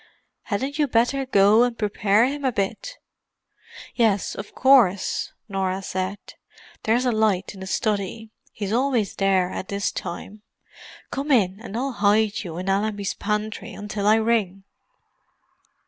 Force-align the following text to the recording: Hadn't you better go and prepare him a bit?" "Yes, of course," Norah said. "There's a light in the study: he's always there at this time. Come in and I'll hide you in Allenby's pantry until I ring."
Hadn't 0.45 0.79
you 0.79 0.87
better 0.87 1.27
go 1.27 1.61
and 1.61 1.77
prepare 1.77 2.25
him 2.25 2.43
a 2.43 2.51
bit?" 2.51 2.97
"Yes, 3.93 4.33
of 4.33 4.55
course," 4.55 5.31
Norah 5.47 5.83
said. 5.83 6.17
"There's 6.81 7.05
a 7.05 7.11
light 7.11 7.53
in 7.53 7.59
the 7.59 7.67
study: 7.67 8.31
he's 8.51 8.73
always 8.73 9.13
there 9.13 9.51
at 9.51 9.67
this 9.67 9.91
time. 9.91 10.41
Come 11.11 11.29
in 11.29 11.59
and 11.59 11.77
I'll 11.77 11.91
hide 11.91 12.43
you 12.43 12.57
in 12.57 12.67
Allenby's 12.67 13.13
pantry 13.13 13.75
until 13.75 14.07
I 14.07 14.15
ring." 14.15 14.63